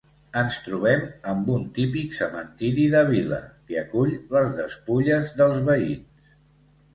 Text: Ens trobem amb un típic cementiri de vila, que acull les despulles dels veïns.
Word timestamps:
Ens 0.39 0.55
trobem 0.67 1.01
amb 1.33 1.51
un 1.55 1.67
típic 1.75 2.15
cementiri 2.19 2.85
de 2.95 3.03
vila, 3.11 3.39
que 3.69 3.77
acull 3.83 4.15
les 4.37 4.51
despulles 4.63 5.31
dels 5.43 5.63
veïns. 5.71 6.35